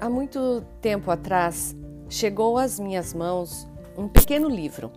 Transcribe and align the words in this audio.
Há 0.00 0.08
muito 0.08 0.64
tempo 0.80 1.10
atrás 1.10 1.76
chegou 2.08 2.56
às 2.56 2.80
minhas 2.80 3.12
mãos 3.12 3.68
um 3.94 4.08
pequeno 4.08 4.48
livro. 4.48 4.90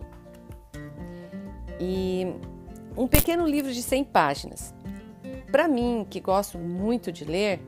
E 1.78 2.26
um 2.96 3.06
pequeno 3.06 3.46
livro 3.46 3.70
de 3.70 3.82
100 3.82 4.04
páginas. 4.04 4.74
Para 5.52 5.68
mim, 5.68 6.06
que 6.08 6.18
gosto 6.18 6.56
muito 6.58 7.12
de 7.12 7.26
ler, 7.26 7.60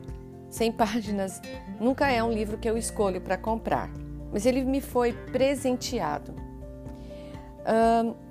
100 0.49 0.71
páginas 0.73 1.39
nunca 1.79 2.09
é 2.09 2.23
um 2.23 2.31
livro 2.31 2.57
que 2.57 2.67
eu 2.67 2.75
escolho 2.75 3.21
para 3.21 3.37
comprar, 3.37 3.87
mas 4.33 4.47
ele 4.47 4.63
me 4.63 4.81
foi 4.81 5.13
presenteado. 5.13 6.33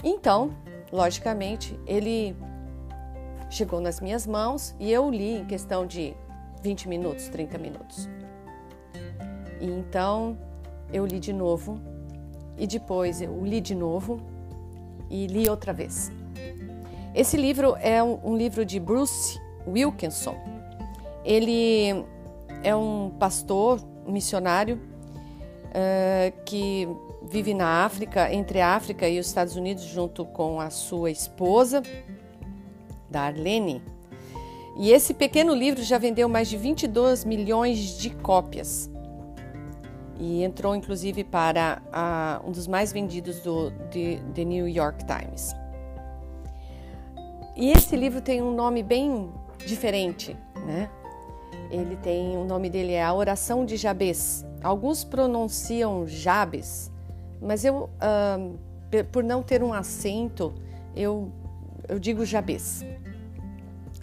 Então, 0.03 0.50
logicamente, 0.93 1.79
ele 1.87 2.37
chegou 3.48 3.80
nas 3.80 4.01
minhas 4.01 4.27
mãos 4.27 4.75
e 4.80 4.91
eu 4.91 5.09
li 5.09 5.37
em 5.37 5.45
questão 5.45 5.87
de 5.87 6.16
20 6.62 6.89
minutos, 6.89 7.29
30 7.29 7.59
minutos. 7.59 8.09
E 9.61 9.66
então 9.66 10.39
eu 10.93 11.05
li 11.07 11.19
de 11.19 11.33
novo 11.33 11.80
e 12.57 12.66
depois 12.66 13.21
eu 13.21 13.45
li 13.45 13.61
de 13.61 13.75
novo 13.75 14.21
e 15.11 15.27
li 15.27 15.49
outra 15.49 15.73
vez. 15.73 16.11
Esse 17.15 17.37
livro 17.37 17.77
é 17.80 18.02
um, 18.02 18.19
um 18.25 18.37
livro 18.37 18.65
de 18.65 18.79
Bruce 18.79 19.41
Wilkinson. 19.66 20.37
Ele 21.25 22.05
é 22.63 22.75
um 22.75 23.11
pastor, 23.19 23.80
um 24.07 24.13
missionário 24.13 24.77
uh, 24.77 26.45
que 26.45 26.88
vive 27.23 27.55
na 27.55 27.85
África, 27.85 28.33
entre 28.33 28.61
a 28.61 28.75
África 28.75 29.09
e 29.09 29.19
os 29.19 29.27
Estados 29.27 29.57
Unidos, 29.57 29.85
junto 29.85 30.25
com 30.25 30.61
a 30.61 30.71
sua 30.71 31.11
esposa, 31.11 31.83
Darlene. 33.11 33.83
E 34.79 34.93
esse 34.93 35.12
pequeno 35.12 35.52
livro 35.52 35.82
já 35.82 35.98
vendeu 35.98 36.29
mais 36.29 36.48
de 36.48 36.57
22 36.57 37.24
milhões 37.24 37.98
de 37.98 38.10
cópias 38.10 38.88
e 40.18 40.43
entrou 40.43 40.74
inclusive 40.74 41.24
para 41.24 41.82
um 42.45 42.52
dos 42.52 42.66
mais 42.66 42.93
vendidos 42.93 43.40
do 43.40 43.70
The 44.35 44.45
New 44.45 44.68
York 44.68 45.04
Times. 45.04 45.52
E 47.57 47.73
esse 47.73 47.96
livro 47.96 48.20
tem 48.20 48.40
um 48.40 48.54
nome 48.54 48.82
bem 48.82 49.32
diferente, 49.66 50.37
né? 50.65 50.88
Ele 51.70 51.96
tem 51.96 52.37
o 52.37 52.45
nome 52.45 52.70
dele 52.70 52.92
é 52.92 53.02
a 53.02 53.13
Oração 53.13 53.65
de 53.65 53.76
Jabes. 53.76 54.46
Alguns 54.63 55.02
pronunciam 55.04 56.07
Jabes, 56.07 56.90
mas 57.40 57.65
eu, 57.65 57.90
uh, 58.01 59.04
por 59.13 59.23
não 59.23 59.42
ter 59.42 59.63
um 59.63 59.73
acento, 59.73 60.54
eu, 60.95 61.30
eu 61.88 61.98
digo 61.98 62.24
Jabes. 62.24 62.85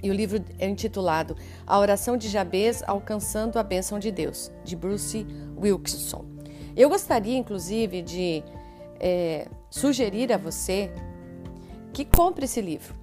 E 0.06 0.10
o 0.12 0.14
livro 0.14 0.40
é 0.60 0.70
intitulado 0.70 1.36
A 1.66 1.80
Oração 1.80 2.16
de 2.16 2.30
Jabez 2.30 2.84
Alcançando 2.86 3.58
a 3.58 3.64
Bênção 3.64 3.98
de 3.98 4.12
Deus, 4.12 4.52
de 4.64 4.76
Bruce 4.76 5.26
Wilkinson. 5.60 6.24
Eu 6.78 6.90
gostaria, 6.90 7.36
inclusive, 7.36 8.04
de 8.04 8.44
é, 9.00 9.48
sugerir 9.68 10.32
a 10.32 10.38
você 10.38 10.92
que 11.92 12.06
compre 12.06 12.46
esse 12.46 12.62
livro. 12.62 12.94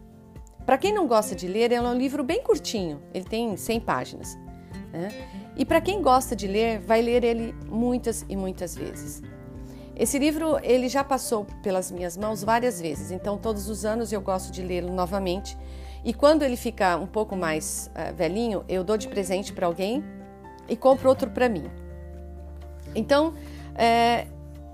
Para 0.64 0.78
quem 0.78 0.95
não 0.95 1.08
gosta 1.08 1.34
de 1.34 1.48
ler, 1.48 1.73
ele 1.73 1.75
é 1.75 1.80
um 1.80 1.98
livro 1.98 2.23
bem 2.23 2.41
curtinho, 2.41 3.03
ele 3.12 3.25
tem 3.25 3.56
100 3.56 3.80
páginas. 3.80 4.39
Né? 4.92 5.08
E 5.56 5.64
para 5.64 5.80
quem 5.80 6.00
gosta 6.00 6.36
de 6.36 6.47
ler, 6.47 6.78
vai 6.78 7.03
ler 7.03 7.25
ele 7.25 7.53
muitas 7.69 8.25
e 8.28 8.36
muitas 8.36 8.77
vezes. 8.77 9.20
Esse 9.97 10.20
livro 10.20 10.56
ele 10.62 10.89
já 10.89 11.03
passou 11.03 11.47
pelas 11.64 11.91
minhas 11.91 12.17
mãos 12.17 12.45
várias 12.45 12.80
vezes, 12.80 13.11
então 13.11 13.36
todos 13.36 13.69
os 13.69 13.84
anos 13.84 14.12
eu 14.12 14.20
gosto 14.20 14.53
de 14.53 14.62
lê-lo 14.62 14.92
novamente 14.92 15.58
e 16.05 16.12
quando 16.12 16.42
ele 16.42 16.56
fica 16.56 16.97
um 16.97 17.06
pouco 17.06 17.36
mais 17.36 17.91
uh, 17.95 18.14
velhinho, 18.14 18.64
eu 18.69 18.83
dou 18.83 18.97
de 18.97 19.08
presente 19.08 19.53
para 19.53 19.67
alguém 19.67 20.03
e 20.69 20.77
compro 20.77 21.08
outro 21.08 21.31
para 21.31 21.48
mim. 21.48 21.64
Então, 22.95 23.35
é, 23.74 24.27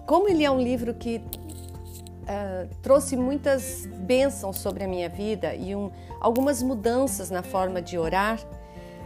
como 0.07 0.29
ele 0.29 0.45
é 0.45 0.51
um 0.51 0.61
livro 0.61 0.95
que 0.95 1.19
uh, 1.19 2.75
trouxe 2.83 3.17
muitas 3.17 3.87
bênçãos 3.87 4.59
sobre 4.59 4.85
a 4.85 4.89
minha 4.89 5.09
vida 5.09 5.55
e 5.55 5.75
um, 5.75 5.91
algumas 6.21 6.63
mudanças 6.63 7.31
na 7.31 7.43
forma 7.43 7.81
de 7.83 7.99
orar, 7.99 8.41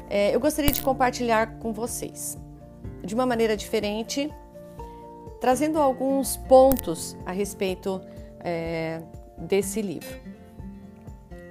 é, 0.09 0.34
eu 0.34 0.41
gostaria 0.41 0.71
de 0.71 0.81
compartilhar 0.82 1.59
com 1.59 1.72
vocês 1.72 2.38
de 3.05 3.15
uma 3.15 3.27
maneira 3.27 3.56
diferente, 3.56 4.32
trazendo 5.41 5.78
alguns 5.81 6.37
pontos 6.37 7.16
a 7.27 7.32
respeito 7.32 8.00
é, 8.41 9.03
desse 9.37 9.82
livro. 9.82 10.21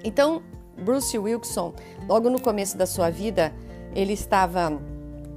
Então, 0.04 0.42
Bruce 0.82 1.18
Wilkinson, 1.18 1.74
logo 2.08 2.30
no 2.30 2.42
começo 2.42 2.78
da 2.78 2.86
sua 2.86 3.10
vida, 3.10 3.54
ele 3.96 4.14
estava 4.14 4.80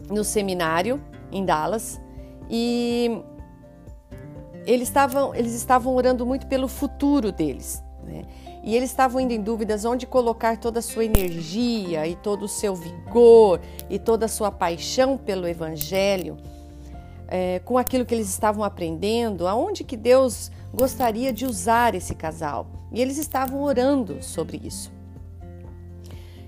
no 0.09 0.25
seminário 0.25 1.03
em 1.31 1.45
Dallas 1.45 2.01
e 2.49 3.23
eles 4.67 4.89
estavam, 4.89 5.35
eles 5.35 5.55
estavam 5.55 5.95
orando 5.95 6.25
muito 6.25 6.47
pelo 6.47 6.69
futuro 6.69 7.31
deles. 7.31 7.83
Né? 8.03 8.23
E 8.63 8.75
eles 8.75 8.91
estavam 8.91 9.21
indo 9.21 9.33
em 9.33 9.41
dúvidas 9.41 9.85
onde 9.85 10.07
colocar 10.07 10.57
toda 10.57 10.79
a 10.79 10.83
sua 10.83 11.05
energia 11.05 12.07
e 12.07 12.17
todo 12.17 12.45
o 12.45 12.49
seu 12.49 12.75
vigor 12.75 13.61
e 13.91 13.99
toda 13.99 14.27
a 14.27 14.29
sua 14.29 14.51
paixão 14.51 15.19
pelo 15.19 15.47
Evangelho, 15.47 16.37
é, 17.29 17.59
com 17.61 17.77
aquilo 17.77 18.07
que 18.07 18.15
eles 18.15 18.29
estavam 18.29 18.65
aprendendo, 18.65 19.47
aonde 19.47 19.85
que 19.85 19.97
Deus 19.97 20.51
gostaria 20.73 21.33
de 21.33 21.45
usar 21.45 21.95
esse 21.95 22.15
casal. 22.15 22.67
E 22.93 23.03
eles 23.03 23.19
estavam 23.19 23.63
orando 23.63 24.23
sobre 24.23 24.61
isso. 24.65 24.94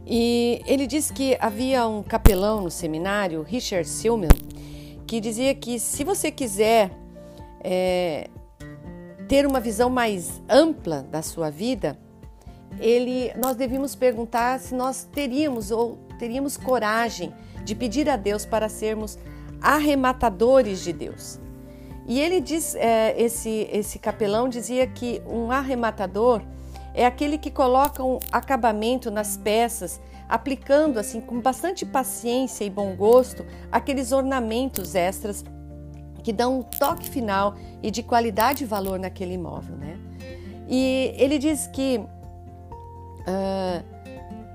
E 0.07 0.63
ele 0.67 0.87
disse 0.87 1.13
que 1.13 1.37
havia 1.41 1.87
um 1.89 2.01
capelão 2.03 2.61
no 2.61 2.71
seminário, 2.71 3.43
Richard 3.43 3.89
Silman, 3.89 4.29
que 5.05 5.21
dizia 5.21 5.53
que 5.53 5.81
se 5.81 6.05
você 6.05 6.31
quiser 6.31 6.93
é, 7.61 8.29
ter 9.27 9.45
uma 9.45 9.59
visão 9.59 9.91
mais 9.91 10.41
ampla 10.49 11.03
da 11.03 11.23
sua 11.23 11.51
vida, 11.51 11.99
ele, 12.79 13.33
nós 13.37 13.57
devíamos 13.57 13.97
perguntar 13.97 14.61
se 14.61 14.75
nós 14.75 15.09
teríamos 15.13 15.73
ou 15.73 15.99
teríamos 16.19 16.57
coragem 16.57 17.35
de 17.65 17.75
pedir 17.75 18.09
a 18.09 18.17
Deus 18.17 18.47
para 18.47 18.69
sermos 18.69 19.19
arrematadores 19.61 20.85
de 20.85 20.93
Deus. 20.93 21.41
E 22.07 22.21
ele 22.21 22.41
diz, 22.41 22.77
é, 22.77 23.21
esse, 23.21 23.69
esse 23.73 23.99
capelão 23.99 24.49
dizia 24.49 24.87
que 24.87 25.21
um 25.27 25.51
arrematador 25.51 26.41
é 26.97 27.05
aquele 27.05 27.37
que 27.37 27.51
coloca 27.51 28.03
um 28.03 28.19
acabamento 28.33 29.11
nas 29.11 29.37
peças, 29.37 30.01
aplicando 30.27 30.99
assim 30.99 31.21
com 31.21 31.39
bastante 31.41 31.85
paciência 31.85 32.65
e 32.65 32.71
bom 32.71 32.97
gosto 32.97 33.45
aqueles 33.71 34.13
ornamentos 34.13 34.95
extras 34.95 35.45
que 36.25 36.33
dão 36.33 36.61
um 36.61 36.63
toque 36.63 37.09
final 37.09 37.55
e 37.83 37.91
de 37.91 38.03
qualidade 38.03 38.65
e 38.65 38.67
valor 38.67 38.99
naquele 38.99 39.35
imóvel, 39.35 39.77
né? 39.77 40.01
E 40.67 41.13
ele 41.17 41.39
diz 41.39 41.67
que 41.67 41.99
uh, 41.99 43.85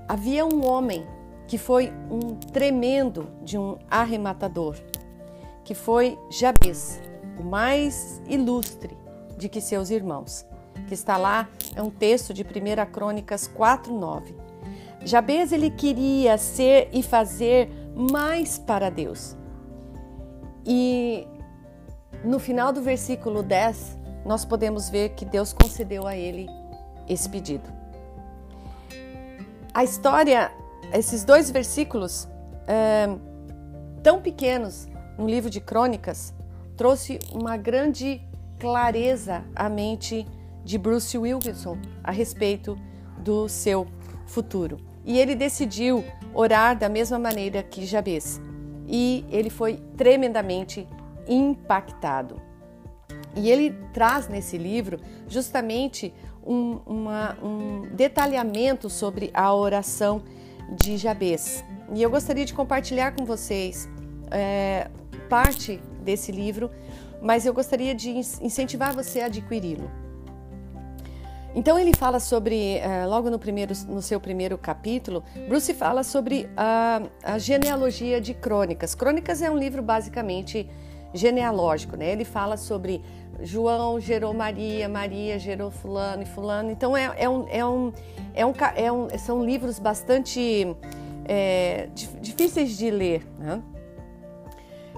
havia 0.08 0.44
um 0.44 0.66
homem 0.66 1.06
que 1.46 1.56
foi 1.56 1.92
um 2.10 2.34
tremendo 2.34 3.28
de 3.40 3.56
um 3.56 3.78
arrematador, 3.88 4.76
que 5.64 5.74
foi 5.74 6.18
Jabes, 6.28 7.00
o 7.38 7.44
mais 7.44 8.20
ilustre 8.28 8.98
de 9.38 9.48
que 9.48 9.60
seus 9.60 9.90
irmãos 9.90 10.44
que 10.92 10.94
está 10.94 11.16
lá, 11.16 11.48
é 11.74 11.80
um 11.80 11.88
texto 11.88 12.34
de 12.34 12.42
1 12.42 12.92
Crônicas 12.92 13.48
4:9. 13.48 14.34
Jabez 15.02 15.50
ele 15.50 15.70
queria 15.70 16.36
ser 16.36 16.90
e 16.92 17.02
fazer 17.02 17.70
mais 17.96 18.58
para 18.58 18.90
Deus. 18.90 19.34
E 20.66 21.26
no 22.22 22.38
final 22.38 22.74
do 22.74 22.82
versículo 22.82 23.42
10, 23.42 23.96
nós 24.26 24.44
podemos 24.44 24.90
ver 24.90 25.14
que 25.14 25.24
Deus 25.24 25.54
concedeu 25.54 26.06
a 26.06 26.14
ele 26.14 26.46
esse 27.08 27.26
pedido. 27.26 27.72
A 29.72 29.82
história, 29.82 30.52
esses 30.92 31.24
dois 31.24 31.50
versículos 31.50 32.28
é, 32.68 33.08
tão 34.02 34.20
pequenos 34.20 34.86
no 35.16 35.26
livro 35.26 35.48
de 35.48 35.58
Crônicas, 35.58 36.34
trouxe 36.76 37.18
uma 37.32 37.56
grande 37.56 38.20
clareza 38.60 39.42
à 39.56 39.70
mente 39.70 40.26
de 40.64 40.78
Bruce 40.78 41.16
Wilkinson 41.16 41.78
a 42.02 42.10
respeito 42.10 42.78
do 43.18 43.48
seu 43.48 43.86
futuro. 44.26 44.78
E 45.04 45.18
ele 45.18 45.34
decidiu 45.34 46.04
orar 46.32 46.78
da 46.78 46.88
mesma 46.88 47.18
maneira 47.18 47.62
que 47.62 47.84
Jabez. 47.84 48.40
E 48.86 49.24
ele 49.30 49.50
foi 49.50 49.76
tremendamente 49.96 50.86
impactado. 51.26 52.40
E 53.34 53.50
ele 53.50 53.74
traz 53.92 54.28
nesse 54.28 54.58
livro 54.58 55.00
justamente 55.26 56.12
um, 56.44 56.80
uma, 56.86 57.36
um 57.42 57.82
detalhamento 57.94 58.90
sobre 58.90 59.30
a 59.32 59.54
oração 59.54 60.22
de 60.82 60.96
Jabez. 60.96 61.64
E 61.94 62.02
eu 62.02 62.10
gostaria 62.10 62.44
de 62.44 62.54
compartilhar 62.54 63.14
com 63.14 63.24
vocês 63.24 63.88
é, 64.30 64.90
parte 65.28 65.80
desse 66.02 66.32
livro, 66.32 66.70
mas 67.20 67.46
eu 67.46 67.54
gostaria 67.54 67.94
de 67.94 68.10
incentivar 68.10 68.94
você 68.94 69.20
a 69.20 69.26
adquiri-lo. 69.26 70.01
Então 71.54 71.78
ele 71.78 71.92
fala 71.94 72.18
sobre, 72.18 72.80
uh, 72.80 73.08
logo 73.08 73.28
no, 73.28 73.38
primeiro, 73.38 73.74
no 73.88 74.00
seu 74.00 74.18
primeiro 74.18 74.56
capítulo, 74.56 75.22
Bruce 75.48 75.74
fala 75.74 76.02
sobre 76.02 76.48
a, 76.56 77.02
a, 77.22 77.38
genealogia 77.38 78.20
de 78.20 78.32
Crônicas. 78.32 78.94
Crônicas 78.94 79.42
é 79.42 79.50
um 79.50 79.58
livro 79.58 79.82
basicamente 79.82 80.68
genealógico, 81.12 81.94
né? 81.94 82.10
Ele 82.10 82.24
fala 82.24 82.56
sobre 82.56 83.02
João 83.42 84.00
gerou 84.00 84.32
Maria, 84.32 84.88
Maria 84.88 85.38
gerou 85.38 85.70
fulano 85.70 86.22
e 86.22 86.26
fulano. 86.26 86.70
Então 86.70 86.96
é, 86.96 87.12
é, 87.18 87.28
um, 87.28 87.46
é, 87.48 87.64
um, 87.66 87.92
é, 88.34 88.46
um, 88.46 88.52
é 88.76 88.92
um, 88.92 89.18
são 89.18 89.44
livros 89.44 89.78
bastante 89.78 90.74
é, 91.26 91.88
difíceis 92.20 92.76
de 92.78 92.90
ler, 92.90 93.26
né? 93.38 93.62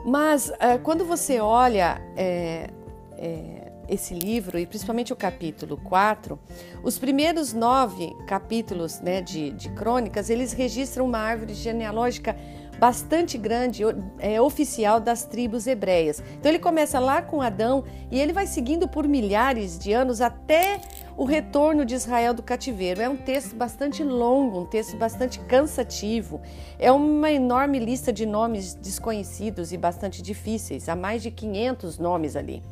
Mas 0.06 0.50
uh, 0.50 0.78
quando 0.82 1.04
você 1.04 1.40
olha 1.40 2.00
é, 2.14 2.68
é, 3.16 3.63
esse 3.88 4.14
livro, 4.14 4.58
e 4.58 4.66
principalmente 4.66 5.12
o 5.12 5.16
capítulo 5.16 5.76
4, 5.76 6.38
os 6.82 6.98
primeiros 6.98 7.52
nove 7.52 8.14
capítulos 8.26 9.00
né, 9.00 9.20
de, 9.20 9.50
de 9.50 9.68
crônicas, 9.70 10.30
eles 10.30 10.52
registram 10.52 11.04
uma 11.04 11.18
árvore 11.18 11.54
genealógica 11.54 12.36
bastante 12.78 13.38
grande, 13.38 13.82
é, 14.18 14.40
oficial 14.40 15.00
das 15.00 15.24
tribos 15.24 15.66
hebreias. 15.66 16.22
Então 16.38 16.50
ele 16.50 16.58
começa 16.58 16.98
lá 16.98 17.22
com 17.22 17.40
Adão 17.40 17.84
e 18.10 18.20
ele 18.20 18.32
vai 18.32 18.46
seguindo 18.46 18.88
por 18.88 19.06
milhares 19.06 19.78
de 19.78 19.92
anos 19.92 20.20
até 20.20 20.80
o 21.16 21.24
retorno 21.24 21.84
de 21.84 21.94
Israel 21.94 22.34
do 22.34 22.42
cativeiro. 22.42 23.00
É 23.00 23.08
um 23.08 23.16
texto 23.16 23.54
bastante 23.54 24.02
longo, 24.02 24.60
um 24.60 24.66
texto 24.66 24.96
bastante 24.96 25.38
cansativo. 25.40 26.40
É 26.78 26.90
uma 26.90 27.30
enorme 27.30 27.78
lista 27.78 28.12
de 28.12 28.26
nomes 28.26 28.74
desconhecidos 28.74 29.72
e 29.72 29.76
bastante 29.76 30.20
difíceis, 30.20 30.88
há 30.88 30.96
mais 30.96 31.22
de 31.22 31.30
500 31.30 31.98
nomes 31.98 32.36
ali. 32.36 32.62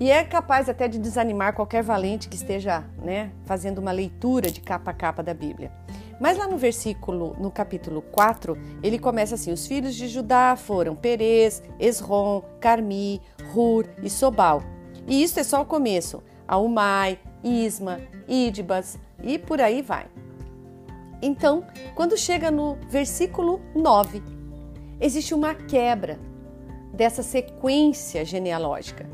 E 0.00 0.10
é 0.10 0.22
capaz 0.22 0.68
até 0.68 0.86
de 0.86 0.98
desanimar 0.98 1.54
qualquer 1.54 1.82
valente 1.82 2.28
que 2.28 2.36
esteja 2.36 2.84
né, 3.02 3.32
fazendo 3.44 3.78
uma 3.78 3.90
leitura 3.90 4.50
de 4.50 4.60
capa 4.60 4.92
a 4.92 4.94
capa 4.94 5.22
da 5.22 5.34
Bíblia. 5.34 5.72
Mas 6.20 6.38
lá 6.38 6.46
no 6.46 6.56
versículo, 6.56 7.36
no 7.38 7.50
capítulo 7.50 8.02
4, 8.02 8.56
ele 8.82 8.98
começa 8.98 9.34
assim: 9.34 9.52
Os 9.52 9.66
filhos 9.66 9.94
de 9.94 10.08
Judá 10.08 10.56
foram 10.56 10.94
Perez, 10.94 11.62
Esrom, 11.80 12.42
Carmi, 12.60 13.20
Hur 13.54 13.86
e 14.02 14.08
Sobal. 14.08 14.62
E 15.06 15.22
isso 15.22 15.40
é 15.40 15.44
só 15.44 15.62
o 15.62 15.66
começo. 15.66 16.22
Aumai, 16.46 17.18
Isma, 17.42 18.00
Idbas 18.28 18.98
e 19.22 19.38
por 19.38 19.60
aí 19.60 19.82
vai. 19.82 20.06
Então, 21.20 21.64
quando 21.94 22.16
chega 22.16 22.50
no 22.50 22.78
versículo 22.88 23.60
9, 23.74 24.22
existe 25.00 25.34
uma 25.34 25.54
quebra 25.54 26.18
dessa 26.92 27.22
sequência 27.22 28.24
genealógica. 28.24 29.08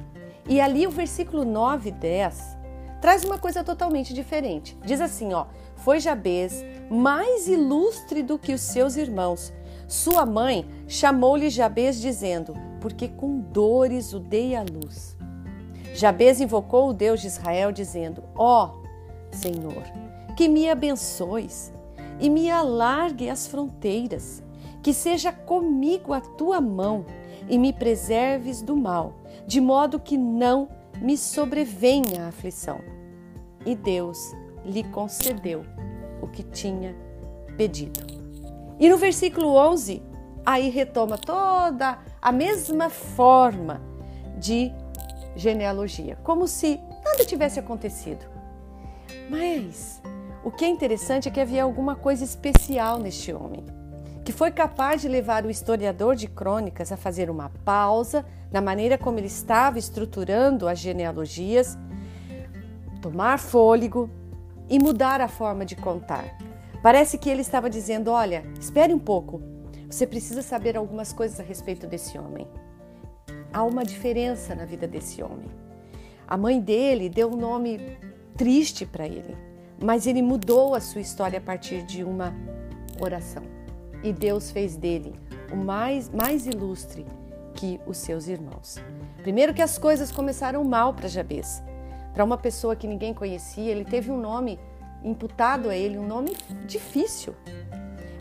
E 0.48 0.60
ali 0.60 0.86
o 0.86 0.90
versículo 0.90 1.44
9 1.44 1.88
e 1.88 1.92
10 1.92 2.58
traz 3.00 3.24
uma 3.24 3.38
coisa 3.38 3.62
totalmente 3.62 4.14
diferente. 4.14 4.76
Diz 4.84 5.00
assim, 5.00 5.32
ó: 5.32 5.46
Foi 5.76 6.00
Jabez 6.00 6.64
mais 6.90 7.48
ilustre 7.48 8.22
do 8.22 8.38
que 8.38 8.52
os 8.52 8.60
seus 8.60 8.96
irmãos. 8.96 9.52
Sua 9.86 10.24
mãe 10.24 10.66
chamou-lhe 10.86 11.50
Jabez 11.50 12.00
dizendo: 12.00 12.54
Porque 12.80 13.08
com 13.08 13.40
dores 13.40 14.12
o 14.12 14.18
dei 14.18 14.54
à 14.54 14.62
luz. 14.62 15.16
Jabez 15.94 16.40
invocou 16.40 16.88
o 16.88 16.94
Deus 16.94 17.20
de 17.20 17.26
Israel 17.26 17.70
dizendo: 17.72 18.24
Ó 18.34 18.66
oh, 18.66 19.34
Senhor, 19.34 19.82
que 20.36 20.48
me 20.48 20.68
abençoes 20.68 21.72
e 22.18 22.28
me 22.28 22.50
alargue 22.50 23.28
as 23.28 23.46
fronteiras, 23.46 24.42
que 24.82 24.92
seja 24.92 25.32
comigo 25.32 26.12
a 26.12 26.20
tua 26.20 26.60
mão 26.60 27.04
e 27.48 27.58
me 27.58 27.72
preserves 27.72 28.62
do 28.62 28.76
mal 28.76 29.14
de 29.46 29.60
modo 29.60 29.98
que 29.98 30.16
não 30.16 30.68
me 31.00 31.16
sobrevenha 31.16 32.24
a 32.24 32.28
aflição. 32.28 32.80
E 33.64 33.74
Deus 33.74 34.18
lhe 34.64 34.84
concedeu 34.84 35.64
o 36.22 36.26
que 36.26 36.42
tinha 36.42 36.94
pedido. 37.56 38.00
E 38.78 38.88
no 38.88 38.96
versículo 38.96 39.54
11, 39.54 40.02
aí 40.44 40.68
retoma 40.68 41.18
toda 41.18 41.98
a 42.20 42.32
mesma 42.32 42.88
forma 42.90 43.80
de 44.38 44.72
genealogia, 45.36 46.16
como 46.22 46.46
se 46.46 46.80
nada 47.04 47.24
tivesse 47.24 47.58
acontecido. 47.58 48.24
Mas 49.28 50.02
o 50.44 50.50
que 50.50 50.64
é 50.64 50.68
interessante 50.68 51.28
é 51.28 51.30
que 51.30 51.40
havia 51.40 51.62
alguma 51.62 51.96
coisa 51.96 52.24
especial 52.24 52.98
neste 52.98 53.32
homem 53.32 53.64
que 54.24 54.32
foi 54.32 54.50
capaz 54.50 55.02
de 55.02 55.08
levar 55.08 55.44
o 55.44 55.50
historiador 55.50 56.16
de 56.16 56.26
crônicas 56.26 56.90
a 56.90 56.96
fazer 56.96 57.28
uma 57.28 57.50
pausa 57.62 58.24
na 58.50 58.60
maneira 58.60 58.96
como 58.96 59.18
ele 59.18 59.26
estava 59.26 59.78
estruturando 59.78 60.66
as 60.66 60.78
genealogias, 60.78 61.76
tomar 63.02 63.38
fôlego 63.38 64.08
e 64.68 64.78
mudar 64.78 65.20
a 65.20 65.28
forma 65.28 65.66
de 65.66 65.76
contar. 65.76 66.24
Parece 66.82 67.18
que 67.18 67.28
ele 67.28 67.42
estava 67.42 67.68
dizendo: 67.68 68.10
Olha, 68.10 68.44
espere 68.58 68.94
um 68.94 68.98
pouco, 68.98 69.42
você 69.90 70.06
precisa 70.06 70.40
saber 70.40 70.74
algumas 70.74 71.12
coisas 71.12 71.38
a 71.38 71.42
respeito 71.42 71.86
desse 71.86 72.16
homem. 72.16 72.48
Há 73.52 73.62
uma 73.62 73.84
diferença 73.84 74.54
na 74.54 74.64
vida 74.64 74.88
desse 74.88 75.22
homem. 75.22 75.48
A 76.26 76.36
mãe 76.38 76.58
dele 76.58 77.10
deu 77.10 77.30
um 77.30 77.36
nome 77.36 77.98
triste 78.38 78.86
para 78.86 79.06
ele, 79.06 79.36
mas 79.78 80.06
ele 80.06 80.22
mudou 80.22 80.74
a 80.74 80.80
sua 80.80 81.02
história 81.02 81.38
a 81.38 81.42
partir 81.42 81.82
de 81.82 82.02
uma 82.02 82.34
oração 82.98 83.53
e 84.04 84.12
Deus 84.12 84.50
fez 84.50 84.76
dele 84.76 85.18
o 85.50 85.56
mais, 85.56 86.10
mais 86.10 86.46
ilustre 86.46 87.06
que 87.54 87.80
os 87.86 87.96
seus 87.96 88.28
irmãos. 88.28 88.76
Primeiro 89.22 89.54
que 89.54 89.62
as 89.62 89.78
coisas 89.78 90.12
começaram 90.12 90.62
mal 90.62 90.92
para 90.92 91.08
Jabez. 91.08 91.62
Para 92.12 92.22
uma 92.22 92.36
pessoa 92.36 92.76
que 92.76 92.86
ninguém 92.86 93.14
conhecia, 93.14 93.72
ele 93.72 93.84
teve 93.84 94.10
um 94.10 94.20
nome 94.20 94.58
imputado 95.02 95.70
a 95.70 95.76
ele, 95.76 95.98
um 95.98 96.06
nome 96.06 96.36
difícil. 96.66 97.34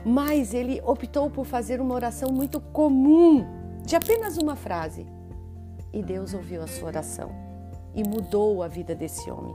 Mas 0.05 0.53
ele 0.53 0.81
optou 0.85 1.29
por 1.29 1.45
fazer 1.45 1.81
uma 1.81 1.93
oração 1.93 2.31
muito 2.31 2.61
comum, 2.61 3.45
de 3.85 3.95
apenas 3.95 4.37
uma 4.37 4.55
frase. 4.55 5.05
E 5.91 6.01
Deus 6.01 6.33
ouviu 6.33 6.63
a 6.63 6.67
sua 6.67 6.87
oração 6.87 7.29
e 7.93 8.03
mudou 8.03 8.63
a 8.63 8.67
vida 8.67 8.95
desse 8.95 9.29
homem 9.29 9.53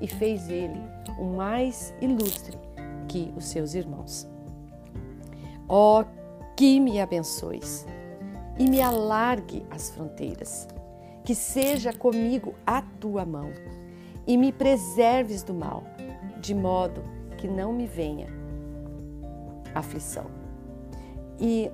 e 0.00 0.06
fez 0.06 0.48
ele 0.48 0.80
o 1.18 1.24
mais 1.24 1.94
ilustre 2.00 2.56
que 3.08 3.32
os 3.36 3.46
seus 3.46 3.74
irmãos. 3.74 4.28
Ó, 5.72 6.00
oh, 6.00 6.04
que 6.56 6.80
me 6.80 7.00
abençoes 7.00 7.86
e 8.58 8.68
me 8.68 8.80
alargue 8.80 9.64
as 9.70 9.88
fronteiras, 9.88 10.66
que 11.22 11.32
seja 11.32 11.92
comigo 11.92 12.56
a 12.66 12.82
tua 12.82 13.24
mão 13.24 13.52
e 14.26 14.36
me 14.36 14.50
preserves 14.50 15.44
do 15.44 15.54
mal, 15.54 15.84
de 16.40 16.56
modo 16.56 17.04
que 17.38 17.46
não 17.46 17.72
me 17.72 17.86
venha 17.86 18.26
aflição. 19.72 20.26
E 21.38 21.70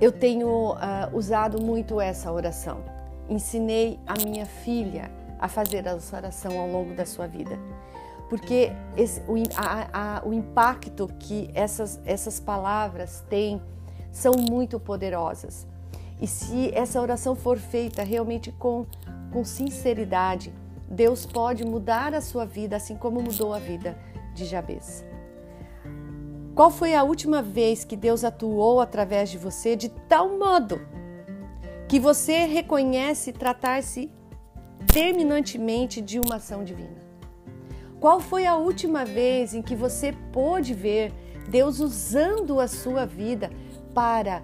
eu 0.00 0.10
tenho 0.10 0.72
uh, 0.72 1.14
usado 1.14 1.60
muito 1.60 2.00
essa 2.00 2.32
oração. 2.32 2.82
Ensinei 3.28 4.00
a 4.06 4.14
minha 4.24 4.46
filha 4.46 5.10
a 5.38 5.48
fazer 5.48 5.86
essa 5.86 6.16
oração 6.16 6.58
ao 6.58 6.66
longo 6.66 6.94
da 6.94 7.04
sua 7.04 7.26
vida 7.26 7.58
porque 8.28 8.72
esse, 8.96 9.20
o, 9.28 9.34
a, 9.56 10.18
a, 10.18 10.26
o 10.26 10.32
impacto 10.32 11.08
que 11.18 11.50
essas, 11.54 12.00
essas 12.04 12.40
palavras 12.40 13.24
têm 13.28 13.60
são 14.10 14.32
muito 14.34 14.78
poderosas. 14.80 15.66
E 16.20 16.26
se 16.26 16.70
essa 16.74 17.00
oração 17.00 17.34
for 17.34 17.58
feita 17.58 18.02
realmente 18.02 18.52
com, 18.52 18.86
com 19.32 19.44
sinceridade, 19.44 20.54
Deus 20.88 21.26
pode 21.26 21.64
mudar 21.64 22.14
a 22.14 22.20
sua 22.20 22.44
vida, 22.44 22.76
assim 22.76 22.96
como 22.96 23.20
mudou 23.20 23.52
a 23.52 23.58
vida 23.58 23.98
de 24.34 24.44
Jabez. 24.44 25.04
Qual 26.54 26.70
foi 26.70 26.94
a 26.94 27.02
última 27.02 27.40
vez 27.40 27.82
que 27.82 27.96
Deus 27.96 28.24
atuou 28.24 28.80
através 28.80 29.30
de 29.30 29.38
você 29.38 29.74
de 29.74 29.88
tal 29.88 30.38
modo 30.38 30.80
que 31.88 31.98
você 31.98 32.44
reconhece 32.44 33.32
tratar-se 33.32 34.10
terminantemente 34.92 36.00
de 36.02 36.20
uma 36.20 36.36
ação 36.36 36.62
divina? 36.62 37.01
Qual 38.02 38.18
foi 38.18 38.46
a 38.46 38.56
última 38.56 39.04
vez 39.04 39.54
em 39.54 39.62
que 39.62 39.76
você 39.76 40.10
pôde 40.32 40.74
ver 40.74 41.12
Deus 41.48 41.78
usando 41.78 42.58
a 42.58 42.66
sua 42.66 43.06
vida 43.06 43.48
para 43.94 44.42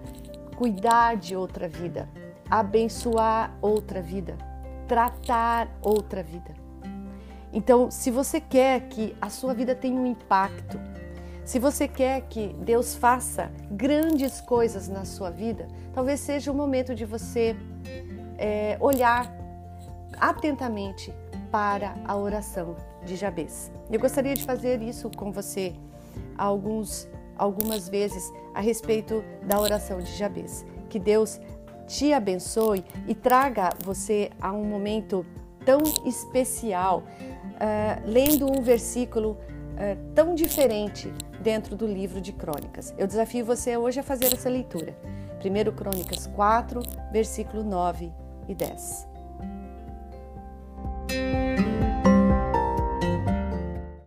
cuidar 0.55 1.17
de 1.17 1.35
outra 1.35 1.67
vida, 1.69 2.09
abençoar 2.49 3.59
outra 3.61 4.01
vida, 4.01 4.39
tratar 4.87 5.77
outra 5.83 6.23
vida? 6.23 6.55
Então, 7.53 7.91
se 7.91 8.13
você 8.13 8.41
quer 8.41 8.83
que 8.83 9.17
a 9.21 9.29
sua 9.29 9.53
vida 9.55 9.75
tenha 9.75 10.01
um 10.01 10.07
impacto, 10.07 10.79
se 11.45 11.59
você 11.59 11.89
quer 11.89 12.29
que 12.29 12.55
Deus 12.61 12.95
faça 12.95 13.51
grandes 13.73 14.41
coisas 14.41 14.87
na 14.87 15.05
sua 15.05 15.33
vida, 15.33 15.67
talvez 15.93 16.21
seja 16.21 16.53
o 16.53 16.55
momento 16.55 16.95
de 16.95 17.05
você 17.05 17.57
é, 18.39 18.77
olhar 18.79 19.29
atentamente 20.21 21.13
para 21.51 21.97
a 22.07 22.15
oração 22.17 22.77
de 23.05 23.17
Jabez. 23.17 23.71
Eu 23.91 24.01
gostaria 24.01 24.35
de 24.35 24.45
fazer 24.45 24.83
isso 24.83 25.11
com 25.17 25.33
você 25.33 25.75
alguns, 26.37 27.09
algumas 27.37 27.89
vezes 27.89 28.33
a 28.55 28.61
respeito 28.61 29.25
da 29.43 29.61
oração 29.61 29.99
de 29.99 30.15
Jabez. 30.17 30.65
Que 30.89 30.99
Deus 30.99 31.41
te 31.87 32.13
abençoe 32.13 32.85
e 33.07 33.15
traga 33.15 33.71
você 33.83 34.31
a 34.41 34.53
um 34.53 34.65
momento 34.65 35.25
tão 35.65 35.83
especial 36.05 37.03
uh, 37.03 38.03
lendo 38.07 38.51
um 38.51 38.63
versículo 38.63 39.33
uh, 39.33 40.15
tão 40.15 40.35
diferente 40.35 41.13
dentro 41.41 41.77
do 41.77 41.87
livro 41.87 42.21
de 42.21 42.33
Crônicas. 42.33 42.95
Eu 42.99 43.07
desafio 43.07 43.45
você 43.45 43.77
hoje 43.77 44.01
a 44.01 44.03
fazer 44.03 44.33
essa 44.33 44.49
leitura. 44.49 44.97
1 45.45 45.73
Crônicas 45.77 46.27
4, 46.27 46.83
versículo 47.13 47.63
9 47.63 48.13
e 48.49 48.55
10. 48.55 49.18